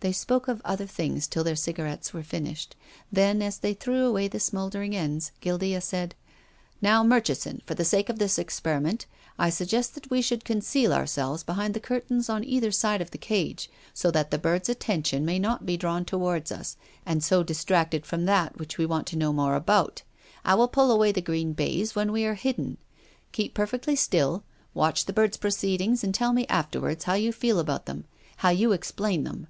They 0.00 0.12
spoke 0.12 0.48
of 0.48 0.60
other 0.66 0.84
things 0.84 1.26
till 1.26 1.44
their 1.44 1.56
cigarettes 1.56 2.12
were 2.12 2.22
finished. 2.22 2.76
Then, 3.10 3.40
as 3.40 3.56
they 3.56 3.72
threw 3.72 4.04
away 4.06 4.28
the 4.28 4.38
smouldering 4.38 4.94
ends, 4.94 5.32
Guildea 5.40 5.80
said," 5.80 6.14
Now, 6.82 7.02
Murchison, 7.02 7.62
for 7.64 7.72
the 7.74 7.86
sake 7.86 8.10
of 8.10 8.18
this 8.18 8.36
experi 8.36 8.82
ment, 8.82 9.06
I 9.38 9.48
suggest 9.48 9.94
that 9.94 10.10
we 10.10 10.20
should 10.20 10.44
conceal 10.44 10.92
ourselves 10.92 11.42
behind 11.42 11.72
the 11.72 11.80
curtains 11.80 12.28
on 12.28 12.44
either 12.44 12.70
side 12.70 13.00
of 13.00 13.12
the 13.12 13.16
cage, 13.16 13.70
so 13.94 14.10
that 14.10 14.30
the 14.30 14.36
bird's 14.36 14.68
attention 14.68 15.24
may 15.24 15.38
not 15.38 15.64
be 15.64 15.78
drawn 15.78 16.04
towards 16.04 16.52
us 16.52 16.76
and 17.06 17.24
so 17.24 17.42
distracted 17.42 18.04
from 18.04 18.26
that 18.26 18.58
which 18.58 18.76
we 18.76 18.84
want 18.84 19.06
to 19.06 19.16
know 19.16 19.32
more 19.32 19.54
about. 19.56 20.02
I 20.44 20.54
will 20.54 20.68
pull 20.68 20.90
away 20.90 21.12
the 21.12 21.22
green 21.22 21.54
baize 21.54 21.94
when 21.94 22.12
we 22.12 22.26
are 22.26 22.34
hidden. 22.34 22.76
Keep 23.32 23.54
perfectly 23.54 23.96
still, 23.96 24.44
watch 24.74 25.06
the 25.06 25.14
bird's 25.14 25.38
proceedings, 25.38 26.04
and 26.04 26.12
tell 26.14 26.34
me 26.34 26.46
afterwards 26.48 27.04
how 27.04 27.14
you 27.14 27.32
feel 27.32 27.58
about 27.58 27.86
them, 27.86 28.04
how 28.36 28.50
you 28.50 28.72
explain 28.72 29.24
them. 29.24 29.46